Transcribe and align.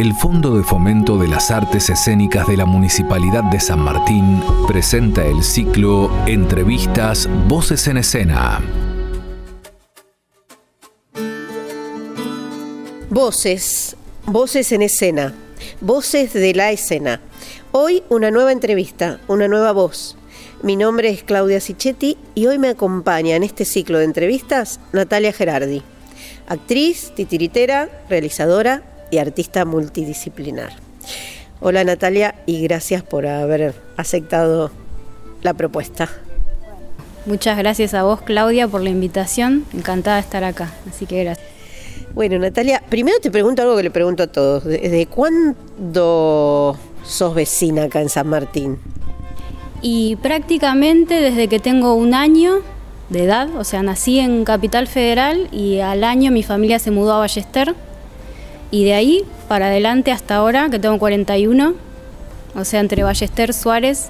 el 0.00 0.14
Fondo 0.14 0.56
de 0.56 0.64
Fomento 0.64 1.18
de 1.18 1.28
las 1.28 1.50
Artes 1.50 1.90
Escénicas 1.90 2.46
de 2.46 2.56
la 2.56 2.64
Municipalidad 2.64 3.44
de 3.44 3.60
San 3.60 3.80
Martín 3.80 4.42
presenta 4.66 5.26
el 5.26 5.44
ciclo 5.44 6.10
Entrevistas 6.26 7.28
Voces 7.48 7.86
en 7.86 7.98
Escena. 7.98 8.62
Voces, 13.10 13.94
voces 14.24 14.72
en 14.72 14.80
escena, 14.80 15.34
voces 15.82 16.32
de 16.32 16.54
la 16.54 16.70
escena. 16.70 17.20
Hoy 17.70 18.02
una 18.08 18.30
nueva 18.30 18.52
entrevista, 18.52 19.20
una 19.28 19.48
nueva 19.48 19.72
voz. 19.72 20.16
Mi 20.62 20.76
nombre 20.76 21.10
es 21.10 21.24
Claudia 21.24 21.60
Sichetti 21.60 22.16
y 22.34 22.46
hoy 22.46 22.58
me 22.58 22.70
acompaña 22.70 23.36
en 23.36 23.42
este 23.42 23.66
ciclo 23.66 23.98
de 23.98 24.06
entrevistas 24.06 24.80
Natalia 24.92 25.34
Gerardi, 25.34 25.82
actriz, 26.48 27.12
titiritera, 27.14 27.90
realizadora 28.08 28.82
y 29.10 29.18
artista 29.18 29.64
multidisciplinar. 29.64 30.72
Hola 31.60 31.84
Natalia 31.84 32.36
y 32.46 32.62
gracias 32.62 33.02
por 33.02 33.26
haber 33.26 33.74
aceptado 33.96 34.70
la 35.42 35.54
propuesta. 35.54 36.08
Muchas 37.26 37.58
gracias 37.58 37.92
a 37.92 38.02
vos 38.02 38.22
Claudia 38.22 38.66
por 38.66 38.80
la 38.80 38.88
invitación, 38.88 39.66
encantada 39.74 40.16
de 40.16 40.22
estar 40.22 40.42
acá, 40.42 40.72
así 40.88 41.04
que 41.04 41.22
gracias. 41.22 41.46
Bueno 42.14 42.38
Natalia, 42.38 42.82
primero 42.88 43.18
te 43.20 43.30
pregunto 43.30 43.62
algo 43.62 43.76
que 43.76 43.82
le 43.82 43.90
pregunto 43.90 44.22
a 44.22 44.26
todos, 44.26 44.64
¿desde 44.64 45.06
cuándo 45.06 46.78
sos 47.04 47.34
vecina 47.34 47.84
acá 47.84 48.00
en 48.00 48.08
San 48.08 48.26
Martín? 48.26 48.78
Y 49.82 50.16
prácticamente 50.16 51.20
desde 51.20 51.48
que 51.48 51.58
tengo 51.58 51.94
un 51.94 52.14
año 52.14 52.62
de 53.10 53.24
edad, 53.24 53.54
o 53.56 53.64
sea, 53.64 53.82
nací 53.82 54.18
en 54.18 54.44
Capital 54.44 54.86
Federal 54.86 55.48
y 55.52 55.80
al 55.80 56.04
año 56.04 56.30
mi 56.30 56.42
familia 56.42 56.78
se 56.78 56.90
mudó 56.90 57.14
a 57.14 57.18
Ballester 57.18 57.74
y 58.70 58.84
de 58.84 58.94
ahí 58.94 59.24
para 59.48 59.66
adelante 59.66 60.12
hasta 60.12 60.36
ahora, 60.36 60.68
que 60.70 60.78
tengo 60.78 60.98
41, 60.98 61.74
o 62.54 62.64
sea, 62.64 62.80
entre 62.80 63.02
Ballester, 63.02 63.52
Suárez, 63.54 64.08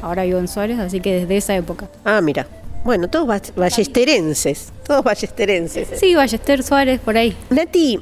ahora 0.00 0.24
vivo 0.24 0.38
en 0.38 0.48
Suárez, 0.48 0.78
así 0.78 1.00
que 1.00 1.20
desde 1.20 1.36
esa 1.36 1.54
época. 1.56 1.88
Ah, 2.04 2.20
mira. 2.20 2.46
Bueno, 2.84 3.08
todos 3.08 3.28
ballesterenses, 3.54 4.72
todos 4.84 5.04
ballesterenses. 5.04 5.88
Sí, 6.00 6.16
Ballester, 6.16 6.64
Suárez, 6.64 7.00
por 7.00 7.16
ahí. 7.16 7.36
Nati, 7.50 8.00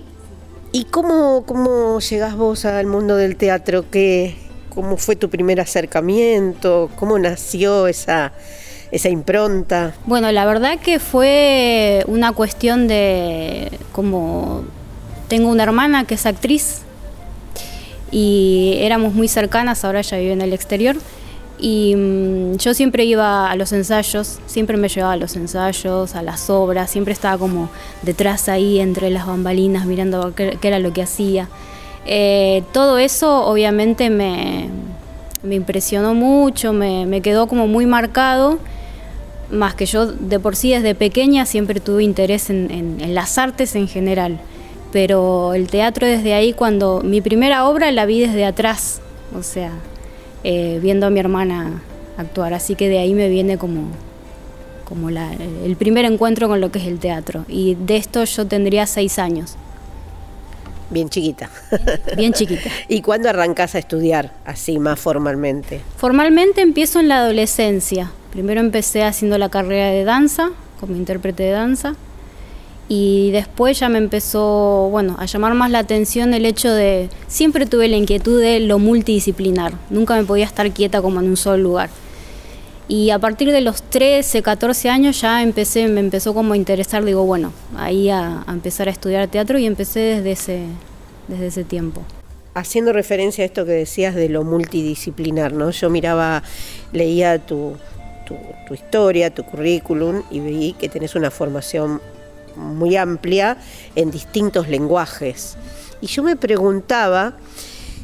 ¿y 0.72 0.84
cómo, 0.84 1.44
cómo 1.46 2.00
llegás 2.00 2.34
vos 2.34 2.64
al 2.64 2.86
mundo 2.86 3.16
del 3.16 3.36
teatro? 3.36 3.84
¿Qué, 3.90 4.36
¿Cómo 4.74 4.96
fue 4.96 5.16
tu 5.16 5.28
primer 5.28 5.60
acercamiento? 5.60 6.90
¿Cómo 6.96 7.18
nació 7.18 7.88
esa, 7.88 8.32
esa 8.90 9.10
impronta? 9.10 9.92
Bueno, 10.06 10.32
la 10.32 10.46
verdad 10.46 10.78
que 10.78 10.98
fue 10.98 12.02
una 12.06 12.32
cuestión 12.32 12.88
de 12.88 13.70
como 13.92 14.64
tengo 15.30 15.48
una 15.48 15.62
hermana 15.62 16.04
que 16.04 16.14
es 16.14 16.26
actriz 16.26 16.82
y 18.10 18.74
éramos 18.80 19.14
muy 19.14 19.28
cercanas, 19.28 19.84
ahora 19.84 20.00
ella 20.00 20.18
vive 20.18 20.32
en 20.32 20.42
el 20.42 20.52
exterior. 20.52 20.96
Y 21.60 21.94
mm, 21.94 22.56
yo 22.56 22.74
siempre 22.74 23.04
iba 23.04 23.48
a 23.48 23.54
los 23.54 23.72
ensayos, 23.72 24.40
siempre 24.46 24.76
me 24.76 24.88
llevaba 24.88 25.12
a 25.12 25.16
los 25.16 25.36
ensayos, 25.36 26.16
a 26.16 26.22
las 26.22 26.50
obras, 26.50 26.90
siempre 26.90 27.12
estaba 27.12 27.38
como 27.38 27.70
detrás 28.02 28.48
ahí 28.48 28.80
entre 28.80 29.08
las 29.10 29.24
bambalinas 29.26 29.86
mirando 29.86 30.34
qué, 30.34 30.58
era 30.60 30.80
lo 30.80 30.92
que 30.92 31.02
hacía. 31.02 31.48
Eh, 32.06 32.64
todo 32.72 32.98
eso 32.98 33.46
obviamente 33.46 34.10
me, 34.10 34.68
impresionó 35.48 36.12
mucho, 36.12 36.72
me, 36.72 37.20
quedó 37.20 37.46
como 37.46 37.68
muy 37.68 37.86
marcado, 37.86 38.58
más 39.52 39.74
que 39.74 39.86
yo 39.86 40.06
de 40.06 40.40
por 40.40 40.56
sí 40.56 40.72
desde 40.72 40.96
pequeña 40.96 41.46
siempre 41.46 41.78
tuve 41.78 42.02
interés 42.02 42.50
en 42.50 43.14
las 43.14 43.38
artes 43.38 43.76
en 43.76 43.86
general 43.86 44.40
pero 44.92 45.54
el 45.54 45.68
teatro 45.68 46.06
desde 46.06 46.34
ahí, 46.34 46.52
cuando 46.52 47.00
mi 47.04 47.20
primera 47.20 47.66
obra 47.66 47.92
la 47.92 48.06
vi 48.06 48.20
desde 48.20 48.44
atrás, 48.44 49.00
o 49.36 49.42
sea, 49.42 49.72
eh, 50.44 50.78
viendo 50.82 51.06
a 51.06 51.10
mi 51.10 51.20
hermana 51.20 51.82
actuar, 52.16 52.54
así 52.54 52.74
que 52.74 52.88
de 52.88 52.98
ahí 52.98 53.14
me 53.14 53.28
viene 53.28 53.56
como, 53.58 53.88
como 54.84 55.08
el 55.08 55.76
primer 55.76 56.04
encuentro 56.04 56.48
con 56.48 56.60
lo 56.60 56.70
que 56.70 56.78
es 56.80 56.86
el 56.86 56.98
teatro. 56.98 57.44
Y 57.48 57.76
de 57.76 57.96
esto 57.96 58.24
yo 58.24 58.46
tendría 58.46 58.86
seis 58.86 59.18
años. 59.18 59.56
Bien 60.90 61.08
chiquita. 61.08 61.48
Bien 62.16 62.32
chiquita. 62.32 62.68
¿Y 62.88 63.00
cuándo 63.00 63.28
arrancás 63.28 63.76
a 63.76 63.78
estudiar 63.78 64.32
así 64.44 64.80
más 64.80 64.98
formalmente? 64.98 65.80
Formalmente 65.96 66.62
empiezo 66.62 66.98
en 66.98 67.06
la 67.06 67.18
adolescencia. 67.18 68.10
Primero 68.32 68.60
empecé 68.60 69.04
haciendo 69.04 69.38
la 69.38 69.48
carrera 69.48 69.90
de 69.90 70.02
danza, 70.02 70.50
como 70.80 70.96
intérprete 70.96 71.44
de 71.44 71.50
danza 71.50 71.94
y 72.92 73.30
después 73.30 73.78
ya 73.78 73.88
me 73.88 73.98
empezó, 73.98 74.88
bueno, 74.90 75.14
a 75.20 75.26
llamar 75.26 75.54
más 75.54 75.70
la 75.70 75.78
atención 75.78 76.34
el 76.34 76.44
hecho 76.44 76.72
de, 76.74 77.08
siempre 77.28 77.64
tuve 77.64 77.86
la 77.86 77.96
inquietud 77.96 78.40
de 78.40 78.58
lo 78.58 78.80
multidisciplinar, 78.80 79.74
nunca 79.90 80.16
me 80.16 80.24
podía 80.24 80.44
estar 80.44 80.68
quieta 80.72 81.00
como 81.00 81.20
en 81.20 81.28
un 81.28 81.36
solo 81.36 81.58
lugar. 81.58 81.88
Y 82.88 83.10
a 83.10 83.20
partir 83.20 83.52
de 83.52 83.60
los 83.60 83.80
13, 83.80 84.42
14 84.42 84.90
años 84.90 85.20
ya 85.20 85.40
empecé, 85.40 85.86
me 85.86 86.00
empezó 86.00 86.34
como 86.34 86.54
a 86.54 86.56
interesar, 86.56 87.04
digo, 87.04 87.24
bueno, 87.24 87.52
ahí 87.76 88.10
a, 88.10 88.44
empezar 88.48 88.88
a 88.88 88.90
estudiar 88.90 89.28
teatro 89.28 89.56
y 89.60 89.66
empecé 89.66 90.00
desde 90.00 90.32
ese, 90.32 90.62
desde 91.28 91.46
ese 91.46 91.62
tiempo. 91.62 92.02
Haciendo 92.54 92.92
referencia 92.92 93.44
a 93.44 93.46
esto 93.46 93.64
que 93.64 93.70
decías 93.70 94.16
de 94.16 94.28
lo 94.28 94.42
multidisciplinar, 94.42 95.52
¿no? 95.52 95.70
Yo 95.70 95.90
miraba, 95.90 96.42
leía 96.92 97.38
tu, 97.38 97.76
tu, 98.26 98.74
historia, 98.74 99.32
tu 99.32 99.44
currículum 99.44 100.24
y 100.28 100.40
vi 100.40 100.72
que 100.72 100.88
tenés 100.88 101.14
una 101.14 101.30
formación 101.30 102.00
muy 102.56 102.96
amplia 102.96 103.56
en 103.96 104.10
distintos 104.10 104.68
lenguajes. 104.68 105.56
Y 106.00 106.06
yo 106.06 106.22
me 106.22 106.36
preguntaba 106.36 107.34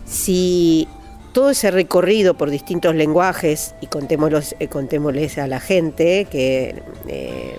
si 0.05 0.89
todo 1.37 1.51
ese 1.51 1.71
recorrido 1.71 2.33
por 2.33 2.49
distintos 2.49 2.95
lenguajes, 2.95 3.75
y 3.83 3.85
eh, 3.85 4.69
contémosles 4.69 5.37
a 5.37 5.47
la 5.47 5.61
gente 5.61 6.27
que, 6.31 6.83
eh, 7.09 7.59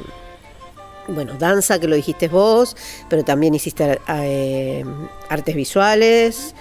bueno, 1.08 1.34
danza, 1.38 1.78
que 1.78 1.88
lo 1.88 1.96
dijiste 1.96 2.28
vos, 2.28 2.76
pero 3.08 3.24
también 3.24 3.54
hiciste 3.54 4.00
eh, 4.10 4.84
artes 5.30 5.56
visuales, 5.56 6.56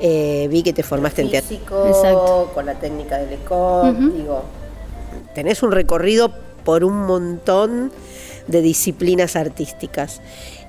vi 0.00 0.62
que 0.62 0.72
te 0.72 0.82
formaste 0.82 1.20
en 1.20 1.30
teatro. 1.30 2.50
Con 2.54 2.64
la 2.64 2.74
técnica 2.74 3.18
del 3.18 3.34
ECO, 3.34 3.92
digo, 4.16 4.42
tenés 5.34 5.62
un 5.62 5.72
recorrido 5.72 6.32
por 6.64 6.84
un 6.84 7.04
montón 7.06 7.92
de 8.46 8.62
disciplinas 8.62 9.36
artísticas. 9.36 10.20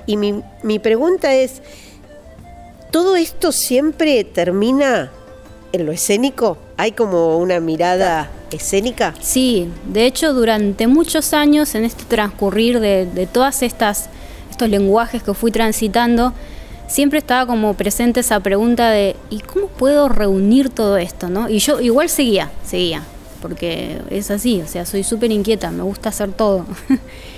Y 0.06 0.18
mi, 0.18 0.80
pregunta 0.80 1.34
es, 1.34 1.62
¿todo 2.92 3.16
esto 3.16 3.52
siempre 3.52 4.24
termina 4.24 5.12
en 5.72 5.86
lo 5.86 5.92
escénico? 5.92 6.58
¿Hay 6.78 6.92
como 6.92 7.38
una 7.38 7.60
mirada 7.60 8.30
escénica? 8.52 9.14
Sí, 9.22 9.70
de 9.88 10.06
hecho 10.06 10.34
durante 10.34 10.88
muchos 10.88 11.34
años 11.34 11.74
en 11.76 11.86
este 11.86 12.04
transcurrir 12.04 12.80
de, 12.80 13.06
de 13.06 13.28
todas 13.28 13.62
estas 13.64 14.10
estos 14.52 14.70
lenguajes 14.70 15.24
que 15.24 15.34
fui 15.34 15.52
transitando, 15.52 16.32
siempre 16.88 17.18
estaba 17.20 17.48
como 17.48 17.74
presente 17.74 18.20
esa 18.20 18.40
pregunta 18.40 18.92
de 18.92 19.16
¿y 19.30 19.40
cómo 19.40 19.68
puedo 19.68 20.10
reunir 20.10 20.70
todo 20.70 20.98
esto? 20.98 21.28
¿no? 21.30 21.50
Y 21.50 21.60
yo 21.60 21.82
igual 21.82 22.08
seguía, 22.10 22.52
seguía, 22.64 23.04
porque 23.42 23.98
es 24.10 24.30
así, 24.30 24.62
o 24.62 24.68
sea, 24.68 24.86
soy 24.86 25.04
súper 25.04 25.32
inquieta, 25.32 25.72
me 25.72 25.84
gusta 25.84 26.10
hacer 26.10 26.32
todo. 26.32 26.66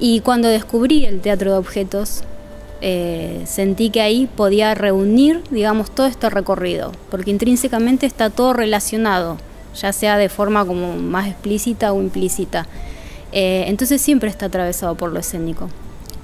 Y 0.00 0.20
cuando 0.20 0.48
descubrí 0.48 1.04
el 1.04 1.20
teatro 1.20 1.52
de 1.52 1.58
objetos, 1.58 2.24
eh, 2.80 3.42
sentí 3.44 3.90
que 3.90 4.00
ahí 4.00 4.26
podía 4.34 4.74
reunir, 4.74 5.42
digamos, 5.50 5.90
todo 5.90 6.06
este 6.06 6.30
recorrido, 6.30 6.92
porque 7.10 7.30
intrínsecamente 7.30 8.06
está 8.06 8.30
todo 8.30 8.54
relacionado, 8.54 9.36
ya 9.78 9.92
sea 9.92 10.16
de 10.16 10.30
forma 10.30 10.64
como 10.64 10.96
más 10.96 11.28
explícita 11.28 11.92
o 11.92 12.00
implícita. 12.00 12.66
Eh, 13.32 13.64
entonces 13.68 14.00
siempre 14.00 14.30
está 14.30 14.46
atravesado 14.46 14.94
por 14.94 15.12
lo 15.12 15.20
escénico. 15.20 15.68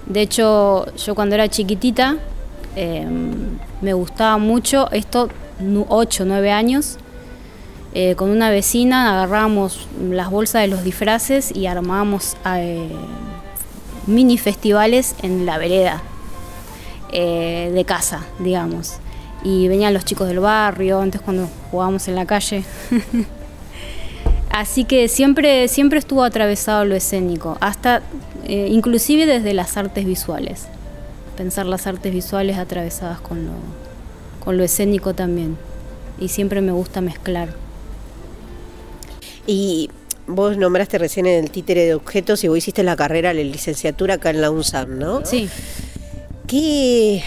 De 0.07 0.23
hecho, 0.23 0.87
yo 0.97 1.15
cuando 1.15 1.35
era 1.35 1.49
chiquitita 1.49 2.17
em, 2.75 3.59
me 3.83 3.93
gustaba 3.93 4.39
mucho 4.39 4.91
esto, 4.93 5.29
8, 5.89 6.25
9 6.25 6.51
años, 6.51 6.97
eh, 7.93 8.15
con 8.15 8.31
una 8.31 8.51
vecina 8.51 9.11
agarrábamos 9.11 9.87
las 10.11 10.31
bolsas 10.31 10.63
de 10.63 10.69
los 10.69 10.85
disfraces 10.85 11.55
y 11.55 11.67
armábamos 11.67 12.37
mini 14.07 14.39
festivales 14.39 15.15
en 15.23 15.47
la 15.47 15.59
vereda 15.59 16.03
eh, 17.13 17.71
de 17.73 17.85
casa, 17.85 18.27
digamos. 18.39 18.99
Y 19.45 19.69
venían 19.69 19.95
los 19.95 20.05
chicos 20.05 20.29
del 20.29 20.41
barrio, 20.41 21.01
antes 21.01 21.21
cuando 21.21 21.49
jugábamos 21.71 22.09
en 22.09 22.15
la 22.15 22.27
calle. 22.27 22.65
Así 24.51 24.85
que 24.85 25.09
siempre, 25.09 25.69
siempre 25.69 25.99
estuvo 25.99 26.25
atravesado 26.25 26.85
lo 26.85 26.95
escénico, 26.95 27.59
hasta 27.61 28.03
eh, 28.45 28.69
inclusive 28.71 29.27
desde 29.27 29.53
las 29.53 29.77
artes 29.77 30.07
visuales. 30.07 30.67
Pensar 31.37 31.67
las 31.67 31.87
artes 31.87 32.13
visuales 32.13 32.57
atravesadas 32.57 33.21
con 33.21 33.45
lo, 33.47 33.53
con 34.43 34.57
lo 34.57 34.65
escénico 34.65 35.15
también. 35.15 35.59
Y 36.19 36.29
siempre 36.29 36.63
me 36.63 36.73
gusta 36.73 37.03
mezclar. 37.03 37.51
Y 39.47 39.91
vos 40.27 40.57
nombraste 40.57 40.99
recién 40.99 41.27
en 41.27 41.45
el 41.45 41.51
títere 41.51 41.85
de 41.87 41.95
objetos 41.95 42.43
y 42.45 42.49
vos 42.49 42.59
hiciste 42.59 42.83
la 42.83 42.97
carrera, 42.97 43.33
la 43.33 43.43
licenciatura 43.43 44.15
acá 44.15 44.31
en 44.31 44.41
la 44.41 44.51
UNSAM, 44.51 44.99
¿no? 44.99 45.25
Sí. 45.25 45.49
¿Qué, 46.47 47.23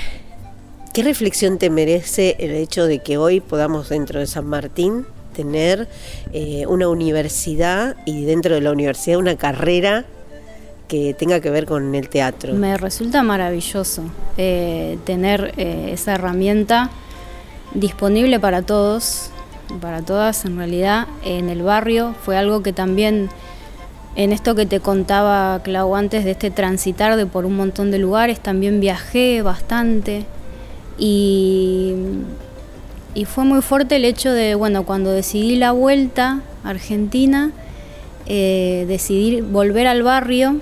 ¿Qué 0.94 1.04
reflexión 1.04 1.58
te 1.58 1.70
merece 1.70 2.36
el 2.40 2.52
hecho 2.52 2.86
de 2.86 3.00
que 3.00 3.18
hoy 3.18 3.42
podamos 3.42 3.90
dentro 3.90 4.20
de 4.20 4.28
San 4.28 4.46
Martín 4.46 5.06
tener 5.36 5.88
eh, 6.34 6.66
una 6.68 6.90
universidad 6.90 7.96
y 8.06 8.26
dentro 8.26 8.56
de 8.56 8.62
la 8.62 8.72
universidad 8.72 9.20
una 9.20 9.36
carrera 9.36 10.06
que 10.90 11.14
tenga 11.14 11.40
que 11.40 11.50
ver 11.50 11.66
con 11.66 11.94
el 11.96 12.10
teatro? 12.10 12.54
Me 12.54 12.76
resulta 12.76 13.24
maravilloso 13.24 14.04
eh, 14.38 14.98
tener 15.06 15.54
eh, 15.56 15.92
esa 15.94 16.16
herramienta 16.16 16.90
disponible 17.74 18.40
para 18.40 18.64
todos, 18.64 19.30
para 19.82 20.02
todas 20.02 20.46
en 20.46 20.58
realidad, 20.58 21.08
en 21.24 21.50
el 21.50 21.62
barrio. 21.62 22.16
Fue 22.22 22.38
algo 22.38 22.64
que 22.64 22.74
también 22.74 23.30
en 24.16 24.32
esto 24.32 24.56
que 24.56 24.66
te 24.66 24.80
contaba 24.80 25.62
Clau 25.64 25.96
antes 25.96 26.26
de 26.26 26.32
este 26.32 26.52
transitar 26.52 27.16
de 27.16 27.26
por 27.26 27.46
un 27.46 27.56
montón 27.56 27.92
de 27.92 28.00
lugares, 28.00 28.40
también 28.40 28.80
viajé 28.80 29.42
bastante 29.42 30.26
y, 30.98 31.94
y 33.16 33.26
fue 33.26 33.46
muy 33.46 33.62
fuerte 33.62 33.96
el 33.96 34.06
hecho 34.06 34.32
de, 34.32 34.56
bueno, 34.56 34.86
cuando 34.86 35.12
decidí 35.12 35.56
la 35.56 35.72
vuelta 35.72 36.42
a 36.64 36.70
Argentina, 36.70 37.52
eh, 38.26 38.86
decidí 38.88 39.42
volver 39.42 39.88
al 39.88 40.04
barrio 40.04 40.58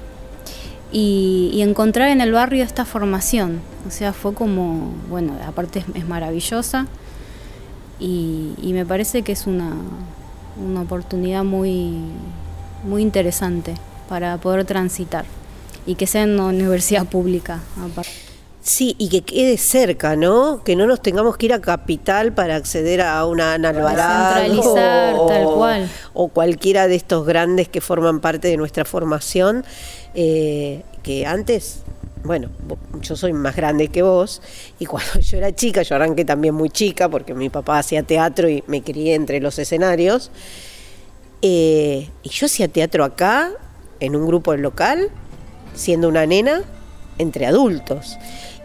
y, 0.91 1.59
encontrar 1.61 2.07
en 2.09 2.21
el 2.21 2.31
barrio 2.31 2.63
esta 2.63 2.85
formación. 2.85 3.59
O 3.85 3.91
sea, 3.91 4.13
fue 4.13 4.33
como, 4.33 4.93
bueno, 5.09 5.33
aparte 5.45 5.83
es, 5.93 6.07
maravillosa 6.07 6.87
y, 7.99 8.53
y, 8.61 8.73
me 8.73 8.85
parece 8.85 9.21
que 9.23 9.31
es 9.31 9.47
una, 9.47 9.75
una 10.63 10.81
oportunidad 10.81 11.43
muy, 11.43 11.97
muy 12.83 13.01
interesante 13.01 13.75
para 14.07 14.37
poder 14.37 14.65
transitar 14.65 15.25
y 15.85 15.95
que 15.95 16.05
sea 16.05 16.23
en 16.23 16.31
una 16.31 16.47
universidad 16.47 17.05
pública. 17.05 17.61
Sí, 18.61 18.95
y 18.99 19.07
que 19.07 19.21
quede 19.21 19.57
cerca, 19.57 20.17
¿no? 20.17 20.61
Que 20.63 20.75
no 20.75 20.85
nos 20.85 21.01
tengamos 21.01 21.37
que 21.37 21.45
ir 21.45 21.53
a 21.53 21.61
Capital 21.61 22.33
para 22.33 22.57
acceder 22.57 23.01
a 23.01 23.25
una 23.25 23.53
Ana 23.53 23.73
Centralizar, 23.73 25.15
o, 25.15 25.27
tal 25.27 25.45
cual. 25.45 25.89
O 26.13 26.27
cualquiera 26.27 26.89
de 26.89 26.95
estos 26.95 27.25
grandes 27.25 27.69
que 27.69 27.79
forman 27.79 28.19
parte 28.19 28.49
de 28.49 28.57
nuestra 28.57 28.83
formación, 28.83 29.63
eh, 30.13 30.83
que 31.03 31.25
antes 31.25 31.83
bueno, 32.27 32.49
yo 33.01 33.15
soy 33.15 33.33
más 33.33 33.55
grande 33.55 33.87
que 33.87 34.01
vos 34.01 34.41
y 34.77 34.85
cuando 34.85 35.19
yo 35.19 35.37
era 35.37 35.55
chica, 35.55 35.81
yo 35.81 35.95
arranqué 35.95 36.25
también 36.25 36.53
muy 36.53 36.69
chica 36.69 37.09
porque 37.09 37.33
mi 37.33 37.49
papá 37.49 37.79
hacía 37.79 38.03
teatro 38.03 38.49
y 38.49 38.63
me 38.67 38.83
crié 38.83 39.15
entre 39.15 39.39
los 39.39 39.57
escenarios. 39.57 40.29
Eh, 41.41 42.09
y 42.23 42.29
yo 42.29 42.45
hacía 42.45 42.67
teatro 42.67 43.03
acá, 43.03 43.51
en 43.99 44.15
un 44.15 44.27
grupo 44.27 44.55
local, 44.55 45.09
siendo 45.73 46.07
una 46.09 46.25
nena, 46.25 46.63
entre 47.17 47.45
adultos. 47.45 48.17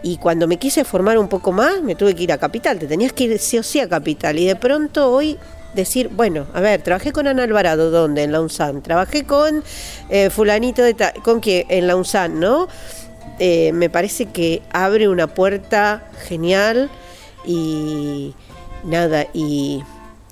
Y 0.03 0.17
cuando 0.17 0.47
me 0.47 0.57
quise 0.57 0.83
formar 0.83 1.17
un 1.17 1.29
poco 1.29 1.51
más, 1.51 1.81
me 1.81 1.95
tuve 1.95 2.13
que 2.13 2.23
ir 2.23 2.31
a 2.33 2.37
Capital. 2.37 2.77
Te 2.77 2.87
tenías 2.87 3.13
que 3.13 3.23
ir 3.23 3.39
sí 3.39 3.57
o 3.57 3.63
sí 3.63 3.79
a 3.79 3.87
Capital. 3.87 4.37
Y 4.37 4.45
de 4.45 4.55
pronto 4.55 5.09
hoy 5.11 5.37
decir, 5.73 6.09
bueno, 6.09 6.45
a 6.53 6.61
ver, 6.61 6.81
trabajé 6.81 7.11
con 7.11 7.27
Ana 7.27 7.43
Alvarado, 7.43 7.89
¿dónde? 7.89 8.23
En 8.23 8.31
la 8.31 8.41
UNSAN. 8.41 8.81
Trabajé 8.81 9.23
con 9.23 9.63
eh, 10.09 10.29
fulanito 10.29 10.83
de... 10.83 10.95
¿Con 11.23 11.39
quién? 11.39 11.65
En 11.69 11.87
la 11.87 11.95
UNSAN, 11.95 12.39
¿no? 12.39 12.67
Eh, 13.39 13.71
me 13.73 13.89
parece 13.89 14.27
que 14.27 14.61
abre 14.71 15.07
una 15.07 15.27
puerta 15.27 16.09
genial 16.27 16.89
y 17.45 18.33
nada, 18.83 19.27
y 19.33 19.83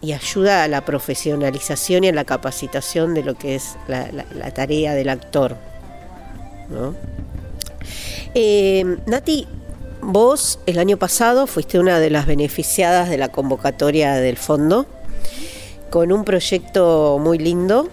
ayuda 0.04 0.64
a 0.64 0.68
la 0.68 0.84
profesionalización 0.84 2.04
y 2.04 2.10
a 2.10 2.14
la 2.14 2.26
capacitación 2.26 3.14
de 3.14 3.24
lo 3.24 3.36
que 3.36 3.56
es 3.56 3.76
la, 3.88 4.52
tarea 4.52 4.94
del 4.94 5.10
actor. 5.10 5.56
Eh, 8.34 8.98
Nati, 9.06 9.48
vos 10.02 10.60
el 10.66 10.80
año 10.80 10.98
pasado 10.98 11.48
fuiste 11.48 11.80
una 11.80 12.00
de 12.00 12.10
las 12.10 12.26
beneficiadas 12.26 13.10
de 13.10 13.18
la 13.18 13.30
convocatoria 13.30 14.14
del 14.16 14.38
fondo 14.38 14.86
con 15.90 16.12
un 16.12 16.24
proyecto 16.24 17.20
muy 17.20 17.38
lindo 17.38 17.90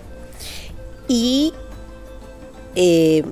y 1.08 1.52
eh, 2.76 3.25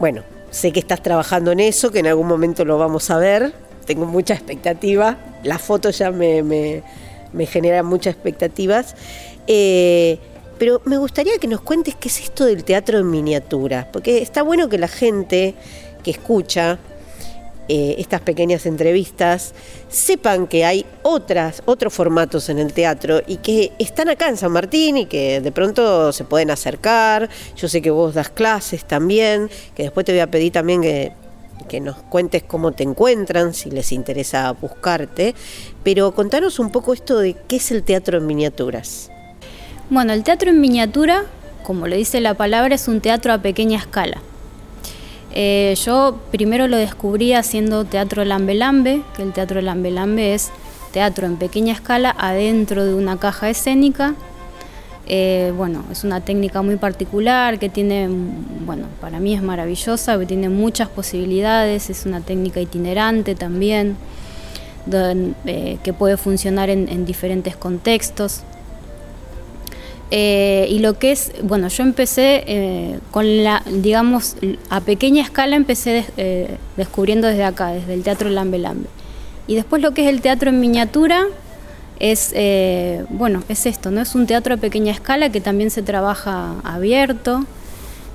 bueno, 0.00 0.24
sé 0.52 0.70
que 0.70 0.78
estás 0.78 1.02
trabajando 1.02 1.50
en 1.50 1.58
eso, 1.58 1.90
que 1.90 1.98
en 1.98 2.06
algún 2.06 2.28
momento 2.28 2.64
lo 2.64 2.78
vamos 2.78 3.10
a 3.10 3.18
ver, 3.18 3.52
tengo 3.84 4.06
mucha 4.06 4.34
expectativa, 4.34 5.18
la 5.42 5.58
foto 5.58 5.90
ya 5.90 6.12
me 6.12 6.82
me 7.32 7.46
genera 7.46 7.82
muchas 7.82 8.14
expectativas. 8.14 8.94
Eh, 9.46 10.18
pero 10.58 10.80
me 10.84 10.96
gustaría 10.96 11.38
que 11.38 11.48
nos 11.48 11.60
cuentes 11.60 11.94
qué 11.96 12.08
es 12.08 12.20
esto 12.20 12.44
del 12.44 12.64
teatro 12.64 12.98
en 12.98 13.10
miniatura, 13.10 13.88
porque 13.92 14.22
está 14.22 14.42
bueno 14.42 14.68
que 14.68 14.78
la 14.78 14.88
gente 14.88 15.54
que 16.04 16.12
escucha 16.12 16.78
eh, 17.74 17.94
estas 17.96 18.20
pequeñas 18.20 18.66
entrevistas 18.66 19.54
sepan 19.88 20.46
que 20.46 20.66
hay 20.66 20.84
otras, 21.00 21.62
otros 21.64 21.94
formatos 21.94 22.50
en 22.50 22.58
el 22.58 22.74
teatro 22.74 23.22
y 23.26 23.38
que 23.38 23.72
están 23.78 24.10
acá 24.10 24.28
en 24.28 24.36
San 24.36 24.52
Martín 24.52 24.98
y 24.98 25.06
que 25.06 25.40
de 25.40 25.52
pronto 25.52 26.12
se 26.12 26.24
pueden 26.24 26.50
acercar. 26.50 27.30
Yo 27.56 27.68
sé 27.68 27.80
que 27.80 27.90
vos 27.90 28.12
das 28.12 28.28
clases 28.28 28.84
también, 28.84 29.48
que 29.74 29.84
después 29.84 30.04
te 30.04 30.12
voy 30.12 30.20
a 30.20 30.30
pedir 30.30 30.52
también 30.52 30.82
que 30.82 31.12
que 31.66 31.80
nos 31.80 31.96
cuentes 31.96 32.42
cómo 32.42 32.72
te 32.72 32.82
encuentran, 32.82 33.54
si 33.54 33.70
les 33.70 33.92
interesa 33.92 34.52
buscarte, 34.52 35.34
pero 35.82 36.12
contanos 36.12 36.58
un 36.58 36.70
poco 36.70 36.92
esto 36.92 37.20
de 37.20 37.36
qué 37.48 37.56
es 37.56 37.70
el 37.70 37.84
teatro 37.84 38.18
en 38.18 38.26
miniaturas. 38.26 39.10
Bueno, 39.88 40.12
el 40.12 40.24
teatro 40.24 40.50
en 40.50 40.60
miniatura, 40.60 41.24
como 41.62 41.86
le 41.86 41.96
dice 41.96 42.20
la 42.20 42.34
palabra, 42.34 42.74
es 42.74 42.86
un 42.88 43.00
teatro 43.00 43.32
a 43.32 43.38
pequeña 43.38 43.78
escala. 43.78 44.20
Eh, 45.34 45.74
yo 45.84 46.18
primero 46.30 46.68
lo 46.68 46.76
descubrí 46.76 47.32
haciendo 47.32 47.84
teatro 47.84 48.24
Lambe 48.24 48.54
Lambe, 48.54 49.02
que 49.16 49.22
el 49.22 49.32
teatro 49.32 49.60
Lambe 49.60 49.90
Lambe 49.90 50.34
es 50.34 50.50
teatro 50.92 51.26
en 51.26 51.36
pequeña 51.36 51.72
escala 51.72 52.14
adentro 52.18 52.84
de 52.84 52.94
una 52.94 53.18
caja 53.18 53.48
escénica 53.48 54.14
eh, 55.06 55.52
bueno, 55.56 55.84
es 55.90 56.04
una 56.04 56.20
técnica 56.20 56.62
muy 56.62 56.76
particular 56.76 57.58
que 57.58 57.68
tiene, 57.68 58.08
bueno, 58.64 58.86
para 59.00 59.18
mí 59.18 59.34
es 59.34 59.42
maravillosa, 59.42 60.18
que 60.18 60.26
tiene 60.26 60.48
muchas 60.48 60.88
posibilidades, 60.88 61.90
es 61.90 62.06
una 62.06 62.20
técnica 62.20 62.60
itinerante 62.60 63.34
también, 63.34 63.96
eh, 64.90 65.78
que 65.82 65.92
puede 65.92 66.16
funcionar 66.16 66.70
en, 66.70 67.04
diferentes 67.04 67.56
contextos. 67.56 68.42
Eh, 70.14 70.66
y 70.68 70.80
lo 70.80 70.98
que 70.98 71.10
es, 71.12 71.32
bueno, 71.42 71.68
yo 71.68 71.82
empecé 71.82 73.00
con 73.10 73.42
la, 73.42 73.62
digamos, 73.66 74.36
a 74.68 74.82
pequeña 74.82 75.22
escala 75.22 75.56
empecé 75.56 76.04
descubriendo 76.76 77.28
desde 77.28 77.44
acá, 77.44 77.68
desde 77.72 77.94
el 77.94 78.02
Teatro 78.02 78.28
Lambe 78.28 78.58
Lambe. 78.58 78.88
Y 79.46 79.54
después 79.54 79.82
lo 79.82 79.92
que 79.92 80.02
es 80.02 80.08
el 80.08 80.20
teatro 80.20 80.50
en 80.50 80.60
miniatura, 80.60 81.26
es, 82.02 82.32
eh, 82.34 83.04
bueno, 83.10 83.42
es 83.48 83.66
esto, 83.66 83.90
¿no? 83.90 84.00
Es 84.00 84.14
un 84.14 84.26
teatro 84.26 84.54
a 84.54 84.56
pequeña 84.56 84.92
escala 84.92 85.30
que 85.30 85.40
también 85.40 85.70
se 85.70 85.82
trabaja 85.82 86.56
abierto 86.64 87.44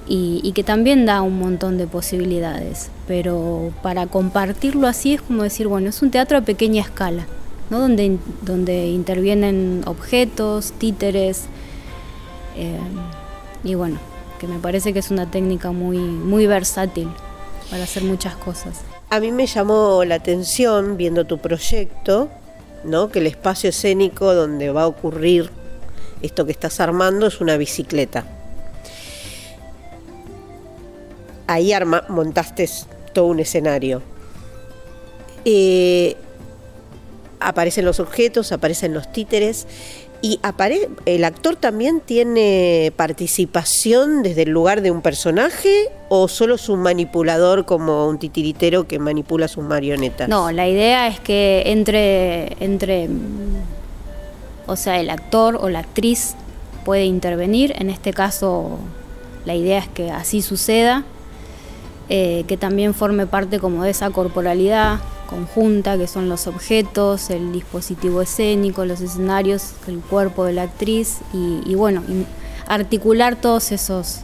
y, 0.10 0.51
que 0.54 0.63
también 0.63 1.06
da 1.06 1.22
un 1.22 1.39
montón 1.39 1.77
de 1.77 1.88
posibilidades. 1.88 2.89
Pero 3.08 3.72
para 3.82 4.08
compartirlo 4.08 4.88
así 4.88 5.13
es 5.13 5.22
como 5.22 5.44
decir, 5.44 5.68
bueno, 5.68 5.89
es 5.89 6.01
un 6.01 6.12
teatro 6.12 6.38
a 6.38 6.42
pequeña 6.42 6.82
escala, 6.82 7.27
¿no? 7.70 7.80
Donde, 7.80 8.18
donde 8.42 8.88
intervienen 8.88 9.84
objetos, 9.86 10.74
títeres, 10.77 11.46
eh, 12.58 12.78
y 13.64 13.76
bueno, 13.76 14.00
que 14.40 14.48
me 14.48 14.60
parece 14.60 14.94
que 14.94 15.00
es 15.00 15.12
una 15.12 15.30
técnica 15.30 15.72
muy, 15.72 15.98
muy 15.98 16.48
versátil 16.48 17.10
para 17.70 17.84
hacer 17.84 18.04
muchas 18.04 18.36
cosas. 18.36 18.82
A 19.10 19.20
mí 19.20 19.32
me 19.32 19.46
llamó 19.46 20.04
la 20.04 20.16
atención 20.16 20.98
viendo 20.98 21.26
tu 21.26 21.38
proyecto 21.38 22.30
que 23.12 23.20
el 23.20 23.28
espacio 23.28 23.70
escénico 23.70 24.34
donde 24.34 24.72
va 24.72 24.84
a 24.84 24.88
ocurrir 24.88 25.50
esto 26.22 26.46
que 26.46 26.52
estás 26.52 26.80
armando 26.80 27.28
es 27.28 27.42
una 27.42 27.58
bicicleta. 27.58 28.24
Ahí 31.48 31.74
arma, 31.74 32.06
montaste 32.08 32.70
todo 33.14 33.26
un 33.26 33.40
escenario. 33.40 34.02
Eh, 35.46 36.16
aparecen 37.40 37.86
los 37.86 38.00
objetos, 38.00 38.52
aparecen 38.52 38.94
los 38.94 39.12
títeres 39.12 39.68
y 40.22 40.40
el 41.06 41.24
actor 41.24 41.56
también 41.56 42.02
tiene 42.02 42.92
participación 42.96 44.24
desde 44.24 44.44
el 44.44 44.50
lugar 44.50 44.82
de 44.82 44.92
un 44.92 45.02
personaje 45.02 45.90
o 46.10 46.28
solo 46.28 46.56
es 46.56 46.70
un 46.70 46.80
manipulador 46.82 47.66
como 47.66 48.08
un 48.08 48.18
titiritero 48.18 48.88
que 48.88 48.98
manipula 49.00 49.48
sus 49.48 49.64
marionetas. 49.64 50.28
No, 50.28 50.52
la 50.52 50.68
idea 50.68 51.08
es 51.08 51.20
que 51.20 51.64
entre, 51.68 52.64
entre 52.64 53.10
o 54.66 54.76
sea, 54.76 55.00
el 55.00 55.10
actor 55.10 55.58
o 55.60 55.70
la 55.70 55.80
actriz 55.80 56.36
puede 56.84 57.06
intervenir. 57.06 57.74
En 57.78 57.90
este 57.90 58.12
caso, 58.12 58.80
la 59.46 59.56
idea 59.56 59.80
es 59.80 59.88
que 59.88 60.10
así 60.10 60.42
suceda, 60.42 61.04
eh, 62.10 62.44
que 62.48 62.58
también 62.58 62.94
forme 62.94 63.28
parte 63.28 63.60
como 63.60 63.84
de 63.84 63.92
esa 63.92 64.10
corporalidad 64.10 65.00
conjunta, 65.27 65.98
que 65.98 66.07
son 66.07 66.29
los 66.29 66.48
objetos, 66.48 67.29
el 67.29 67.51
dispositivo 67.51 68.22
escénico, 68.22 68.86
los 68.86 69.01
escenarios, 69.01 69.74
el 69.88 70.00
cuerpo 70.00 70.46
de 70.46 70.53
la 70.53 70.62
actriz 70.63 71.17
y, 71.34 71.75
bueno, 71.75 72.01
articular 72.67 73.39
todos 73.39 73.72
esos, 73.72 74.22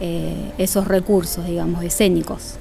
eh, 0.00 0.50
esos 0.58 0.88
recursos, 0.88 1.46
digamos, 1.46 1.84
escénicos. 1.84 2.54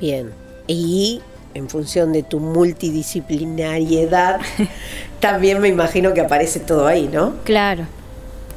Bien, 0.00 0.32
y 0.66 1.20
en 1.54 1.68
función 1.68 2.12
de 2.12 2.24
tu 2.24 2.40
multidisciplinariedad, 2.40 4.40
también 5.20 5.60
me 5.60 5.68
imagino 5.68 6.12
que 6.14 6.20
aparece 6.20 6.60
todo 6.60 6.86
ahí, 6.86 7.08
¿no? 7.12 7.34
Claro, 7.44 7.84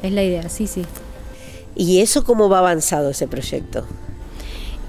es 0.02 0.12
la 0.12 0.22
idea, 0.22 0.48
sí, 0.48 0.66
sí. 0.66 0.86
¿Y 1.74 2.00
eso 2.00 2.24
cómo 2.24 2.48
va 2.48 2.58
avanzado 2.58 3.10
ese 3.10 3.26
proyecto? 3.26 3.84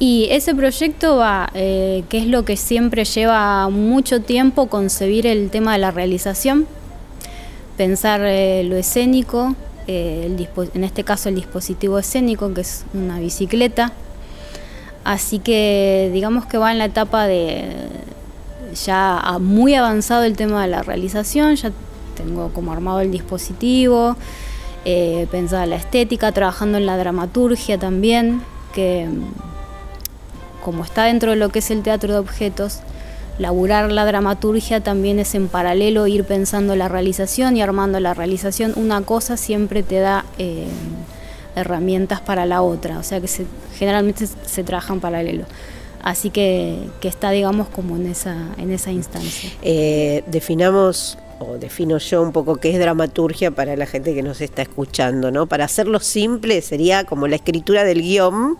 Y 0.05 0.27
ese 0.31 0.53
proyecto 0.53 1.15
va, 1.15 1.49
eh, 1.53 2.03
que 2.09 2.17
es 2.17 2.27
lo 2.27 2.43
que 2.43 2.57
siempre 2.57 3.05
lleva 3.05 3.69
mucho 3.69 4.19
tiempo 4.19 4.67
concebir 4.67 5.25
el 5.25 5.49
tema 5.49 5.71
de 5.71 5.79
la 5.79 5.91
realización, 5.91 6.67
pensar 7.77 8.19
eh, 8.25 8.65
lo 8.65 8.75
escénico, 8.75 9.55
eh, 9.87 10.45
en 10.73 10.83
este 10.83 11.05
caso 11.05 11.29
el 11.29 11.35
dispositivo 11.35 11.97
escénico, 11.99 12.53
que 12.53 12.59
es 12.59 12.83
una 12.93 13.21
bicicleta. 13.21 13.93
Así 15.05 15.39
que 15.39 16.09
digamos 16.11 16.47
que 16.47 16.57
va 16.57 16.73
en 16.73 16.79
la 16.79 16.85
etapa 16.85 17.25
de 17.25 17.87
ya 18.85 19.37
muy 19.39 19.73
avanzado 19.73 20.25
el 20.25 20.35
tema 20.35 20.63
de 20.63 20.67
la 20.67 20.83
realización, 20.83 21.55
ya 21.55 21.71
tengo 22.17 22.49
como 22.49 22.73
armado 22.73 22.99
el 22.99 23.09
dispositivo, 23.09 24.17
pensada 25.31 25.65
la 25.65 25.77
estética, 25.77 26.33
trabajando 26.33 26.77
en 26.77 26.87
la 26.87 26.97
dramaturgia 26.97 27.77
también, 27.77 28.41
que 28.73 29.07
como 30.63 30.83
está 30.83 31.05
dentro 31.05 31.31
de 31.31 31.37
lo 31.37 31.49
que 31.49 31.59
es 31.59 31.69
el 31.71 31.83
teatro 31.83 32.13
de 32.13 32.19
objetos, 32.19 32.79
laburar 33.37 33.91
la 33.91 34.05
dramaturgia 34.05 34.81
también 34.81 35.19
es 35.19 35.35
en 35.35 35.47
paralelo 35.47 36.07
ir 36.07 36.23
pensando 36.23 36.75
la 36.75 36.87
realización 36.87 37.57
y 37.57 37.61
armando 37.61 37.99
la 37.99 38.13
realización. 38.13 38.73
Una 38.75 39.01
cosa 39.01 39.37
siempre 39.37 39.83
te 39.83 39.99
da 39.99 40.25
eh, 40.37 40.67
herramientas 41.55 42.21
para 42.21 42.45
la 42.45 42.61
otra, 42.61 42.97
o 42.97 43.03
sea 43.03 43.19
que 43.21 43.27
generalmente 43.77 44.27
se 44.27 44.63
trabaja 44.63 44.93
en 44.93 44.99
paralelo. 44.99 45.45
Así 46.01 46.31
que, 46.31 46.89
está, 47.01 47.31
digamos, 47.31 47.69
como 47.69 47.95
en 47.95 48.07
esa, 48.07 48.35
en 48.57 48.71
esa 48.71 48.91
instancia. 48.91 49.49
Eh, 49.61 50.21
definamos 50.27 51.17
o 51.39 51.57
defino 51.57 51.97
yo 51.97 52.21
un 52.21 52.31
poco 52.31 52.57
qué 52.57 52.71
es 52.71 52.79
dramaturgia 52.79 53.51
para 53.51 53.75
la 53.75 53.85
gente 53.85 54.13
que 54.13 54.23
nos 54.23 54.41
está 54.41 54.61
escuchando, 54.61 55.31
¿no? 55.31 55.47
Para 55.47 55.65
hacerlo 55.65 55.99
simple 55.99 56.61
sería 56.61 57.05
como 57.05 57.27
la 57.27 57.35
escritura 57.35 57.83
del 57.83 58.01
guion 58.01 58.57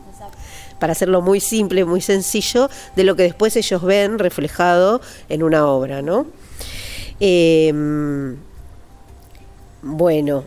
para 0.80 0.94
hacerlo 0.94 1.22
muy 1.22 1.40
simple, 1.40 1.86
muy 1.86 2.02
sencillo, 2.02 2.70
de 2.96 3.04
lo 3.04 3.16
que 3.16 3.24
después 3.24 3.56
ellos 3.56 3.82
ven 3.84 4.20
reflejado 4.20 5.02
en 5.30 5.44
una 5.44 5.68
obra, 5.68 6.02
¿no? 6.02 6.28
Em, 7.20 8.38
bueno, 9.82 10.46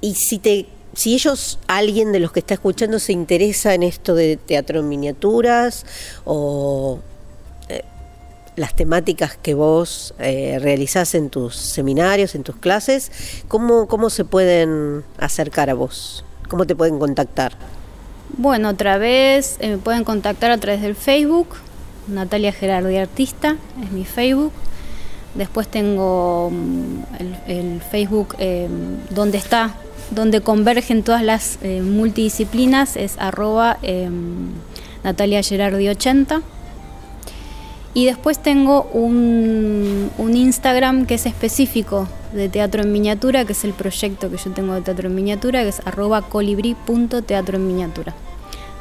y 0.00 0.14
si 0.14 0.38
te 0.38 0.66
si 0.94 1.14
ellos, 1.14 1.58
alguien 1.68 2.12
de 2.12 2.20
los 2.20 2.32
que 2.32 2.40
está 2.40 2.54
escuchando, 2.54 2.98
se 2.98 3.12
interesa 3.12 3.74
en 3.74 3.82
esto 3.84 4.14
de 4.14 4.36
teatro 4.36 4.80
en 4.80 4.88
miniaturas 4.88 5.86
o 6.24 6.98
eh, 7.68 7.84
las 8.56 8.74
temáticas 8.74 9.36
que 9.36 9.54
vos 9.54 10.14
eh, 10.18 10.58
realizás 10.60 11.14
en 11.14 11.30
tus 11.30 11.54
seminarios, 11.56 12.34
en 12.34 12.42
tus 12.42 12.56
clases, 12.56 13.12
¿cómo, 13.48 13.86
¿cómo 13.86 14.10
se 14.10 14.24
pueden 14.24 15.04
acercar 15.18 15.70
a 15.70 15.74
vos? 15.74 16.24
¿Cómo 16.48 16.66
te 16.66 16.74
pueden 16.74 16.98
contactar? 16.98 17.52
Bueno, 18.36 18.70
otra 18.70 18.96
vez 18.98 19.56
eh, 19.60 19.70
me 19.70 19.78
pueden 19.78 20.04
contactar 20.04 20.50
a 20.50 20.58
través 20.58 20.82
del 20.82 20.94
Facebook, 20.94 21.48
Natalia 22.06 22.52
Gerardi 22.52 22.96
Artista, 22.96 23.56
es 23.82 23.90
mi 23.90 24.04
Facebook. 24.04 24.52
Después 25.34 25.68
tengo 25.68 26.50
mm, 26.50 27.48
el, 27.48 27.80
Facebook 27.80 28.36
eh, 28.38 28.68
donde 29.10 29.38
está, 29.38 29.74
donde 30.10 30.40
convergen 30.40 31.02
todas 31.02 31.22
las 31.22 31.58
eh, 31.62 31.82
multidisciplinas, 31.82 32.96
es 32.96 33.16
arroba 33.18 33.78
Natalia 35.02 35.42
Gerardi 35.42 35.88
80. 35.88 36.42
Y 37.92 38.06
después 38.06 38.38
tengo 38.38 38.84
un, 38.92 40.10
Instagram 40.18 41.06
que 41.06 41.14
es 41.14 41.26
específico 41.26 42.06
de 42.32 42.48
teatro 42.48 42.82
en 42.82 42.92
miniatura, 42.92 43.44
que 43.44 43.52
es 43.52 43.64
el 43.64 43.72
proyecto 43.72 44.30
que 44.30 44.36
yo 44.36 44.50
tengo 44.52 44.74
de 44.74 44.82
teatro 44.82 45.08
en 45.08 45.14
miniatura, 45.14 45.62
que 45.62 45.68
es 45.68 45.80
arroba 45.84 46.22
colibrí.teatro 46.22 47.56
en 47.56 47.66
miniatura. 47.66 48.14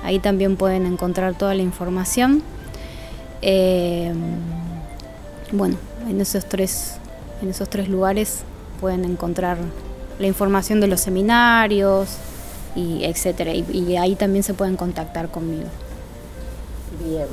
Ahí 0.03 0.20
también 0.20 0.56
pueden 0.56 0.86
encontrar 0.86 1.36
toda 1.36 1.56
la 1.56 1.62
información. 1.62 2.41
Eh, 3.41 4.13
bueno, 5.51 5.77
en 6.08 6.22
esos 6.22 6.46
tres, 6.46 6.96
en 7.41 7.50
esos 7.50 7.70
tres 7.70 7.89
lugares 7.89 8.44
pueden 8.79 9.03
encontrar 9.06 9.58
la 10.20 10.27
información 10.27 10.79
de 10.79 10.88
los 10.88 11.01
seminarios 11.01 12.18
y 12.75 13.03
etcétera. 13.03 13.53
y 13.53 13.98
ahí 13.98 14.15
también 14.15 14.44
se 14.44 14.53
pueden 14.53 14.75
contactar 14.77 15.29
conmigo. 15.29 15.70
Bien. 17.03 17.27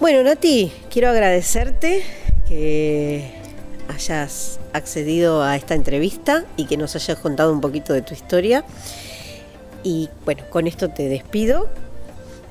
Bueno, 0.00 0.22
Nati, 0.22 0.72
quiero 0.90 1.10
agradecerte 1.10 2.02
que 2.48 3.32
hayas 3.88 4.58
accedido 4.72 5.42
a 5.42 5.56
esta 5.56 5.74
entrevista 5.74 6.44
y 6.56 6.66
que 6.66 6.76
nos 6.76 6.94
hayas 6.96 7.18
contado 7.18 7.52
un 7.52 7.60
poquito 7.60 7.92
de 7.92 8.02
tu 8.02 8.14
historia. 8.14 8.64
Y 9.82 10.08
bueno, 10.24 10.44
con 10.50 10.66
esto 10.66 10.88
te 10.90 11.08
despido. 11.08 11.68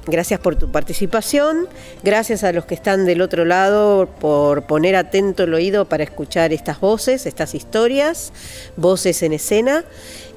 Gracias 0.07 0.39
por 0.39 0.55
tu 0.55 0.71
participación, 0.71 1.67
gracias 2.01 2.43
a 2.43 2.51
los 2.51 2.65
que 2.65 2.73
están 2.73 3.05
del 3.05 3.21
otro 3.21 3.45
lado 3.45 4.09
por 4.19 4.63
poner 4.63 4.95
atento 4.95 5.43
el 5.43 5.53
oído 5.53 5.85
para 5.85 6.03
escuchar 6.03 6.53
estas 6.53 6.79
voces, 6.79 7.27
estas 7.27 7.53
historias, 7.53 8.33
voces 8.77 9.21
en 9.21 9.33
escena 9.33 9.85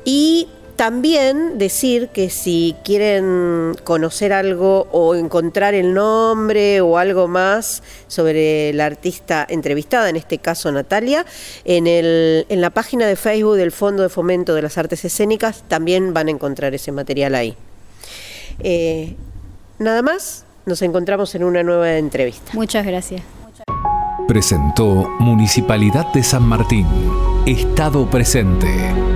y 0.04 0.48
también 0.76 1.58
decir 1.58 2.08
que 2.08 2.30
si 2.30 2.74
quieren 2.84 3.76
conocer 3.84 4.32
algo 4.32 4.88
o 4.92 5.14
encontrar 5.14 5.74
el 5.74 5.94
nombre 5.94 6.80
o 6.80 6.98
algo 6.98 7.28
más 7.28 7.82
sobre 8.08 8.72
la 8.72 8.86
artista 8.86 9.46
entrevistada, 9.48 10.08
en 10.08 10.16
este 10.16 10.38
caso 10.38 10.70
Natalia, 10.72 11.24
en, 11.64 11.86
el, 11.86 12.46
en 12.48 12.60
la 12.60 12.70
página 12.70 13.06
de 13.06 13.16
Facebook 13.16 13.56
del 13.56 13.72
Fondo 13.72 14.02
de 14.02 14.08
Fomento 14.08 14.54
de 14.54 14.62
las 14.62 14.78
Artes 14.78 15.04
Escénicas 15.04 15.64
también 15.68 16.14
van 16.14 16.28
a 16.28 16.30
encontrar 16.30 16.74
ese 16.74 16.92
material 16.92 17.34
ahí. 17.34 17.56
Eh, 18.60 19.16
nada 19.78 20.02
más, 20.02 20.44
nos 20.66 20.82
encontramos 20.82 21.34
en 21.34 21.44
una 21.44 21.62
nueva 21.62 21.96
entrevista. 21.96 22.52
Muchas 22.54 22.86
gracias. 22.86 23.22
Presentó 24.26 25.08
Municipalidad 25.18 26.12
de 26.12 26.22
San 26.22 26.44
Martín, 26.44 26.86
Estado 27.46 28.10
presente. 28.10 29.13